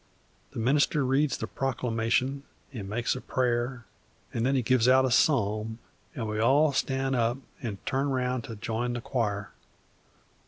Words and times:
The 0.49 0.57
minister 0.59 1.05
reads 1.05 1.37
the 1.37 1.45
proclamation 1.45 2.41
an' 2.73 2.89
makes 2.89 3.15
a 3.15 3.21
prayer, 3.21 3.85
an' 4.33 4.41
then 4.41 4.55
he 4.55 4.63
gives 4.63 4.87
out 4.87 5.05
a 5.05 5.11
psalm, 5.11 5.77
an' 6.15 6.25
we 6.25 6.39
all 6.39 6.71
stan' 6.73 7.13
up 7.13 7.37
an' 7.61 7.77
turn 7.85 8.09
round 8.09 8.47
an' 8.49 8.57
join 8.59 8.93
the 8.93 9.01
choir. 9.01 9.51